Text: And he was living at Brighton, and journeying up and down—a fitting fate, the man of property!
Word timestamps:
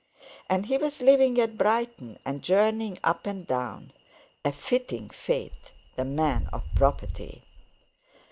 And 0.49 0.65
he 0.65 0.79
was 0.79 0.99
living 0.99 1.39
at 1.39 1.59
Brighton, 1.59 2.17
and 2.25 2.41
journeying 2.41 2.97
up 3.03 3.27
and 3.27 3.45
down—a 3.45 4.51
fitting 4.51 5.11
fate, 5.11 5.69
the 5.95 6.05
man 6.05 6.49
of 6.51 6.63
property! 6.75 7.43